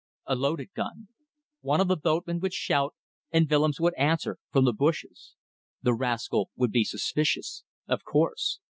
A 0.25 0.33
loaded 0.33 0.73
gun. 0.73 1.09
One 1.59 1.79
of 1.79 1.87
the 1.87 1.95
boatmen 1.95 2.39
would 2.39 2.53
shout, 2.53 2.95
and 3.31 3.47
Willems 3.47 3.79
would 3.79 3.93
answer 3.99 4.39
from 4.51 4.65
the 4.65 4.73
bushes. 4.73 5.35
The 5.83 5.93
rascal 5.93 6.49
would 6.55 6.71
be 6.71 6.83
suspicious. 6.85 7.63
Of 7.87 8.03
course. 8.03 8.59